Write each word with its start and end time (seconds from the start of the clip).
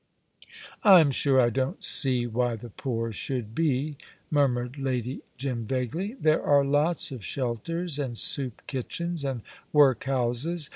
"I'm 0.83 1.11
sure 1.11 1.39
I 1.39 1.51
don't 1.51 1.85
see 1.85 2.25
why 2.25 2.55
the 2.55 2.71
poor 2.71 3.11
should 3.11 3.53
be," 3.53 3.97
murmured 4.31 4.79
Lady 4.79 5.21
Jim, 5.37 5.67
vaguely; 5.67 6.15
"there 6.19 6.41
are 6.41 6.65
lots 6.65 7.11
of 7.11 7.23
shelters 7.23 7.99
and 7.99 8.17
soup 8.17 8.63
kitchens 8.65 9.23
and 9.23 9.43
workhouses. 9.71 10.69